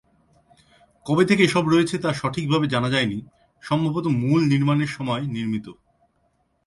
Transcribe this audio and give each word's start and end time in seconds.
কবে 1.05 1.23
থেকে 1.25 1.41
এসব 1.43 1.63
রয়েছে 1.67 1.95
তা 1.97 2.09
সঠিকভাবে 2.13 2.65
জানা 2.67 2.89
যায়নি, 2.89 3.17
সম্ভবত 3.63 4.05
মূল 4.21 4.39
নির্মাণের 4.43 4.91
সময়ে 4.97 5.25
নির্মিত। 5.27 5.67